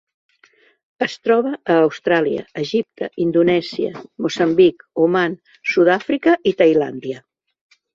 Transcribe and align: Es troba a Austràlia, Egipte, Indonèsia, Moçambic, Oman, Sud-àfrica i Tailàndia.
Es 1.07 1.17
troba 1.27 1.51
a 1.73 1.75
Austràlia, 1.81 2.47
Egipte, 2.65 3.11
Indonèsia, 3.29 3.95
Moçambic, 4.27 4.85
Oman, 5.07 5.41
Sud-àfrica 5.77 6.39
i 6.55 6.61
Tailàndia. 6.65 7.29